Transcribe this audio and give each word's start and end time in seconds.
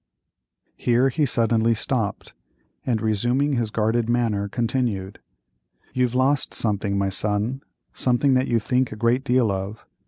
Here 0.77 1.09
he 1.09 1.27
suddenly 1.27 1.75
stopped, 1.75 2.33
and 2.87 3.03
resuming 3.03 3.53
his 3.53 3.69
guarded 3.69 4.09
manner, 4.09 4.49
continued: 4.49 5.19
"You've 5.93 6.15
lost 6.15 6.55
something, 6.55 6.97
my 6.97 7.09
son; 7.09 7.61
something 7.93 8.33
that 8.33 8.47
you 8.47 8.57
think 8.59 8.91
a 8.91 8.95
great 8.95 9.23
deal 9.23 9.51
of. 9.51 9.85